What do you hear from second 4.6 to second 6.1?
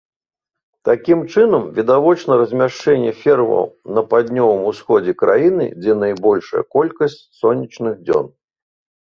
усходзе краіны, дзе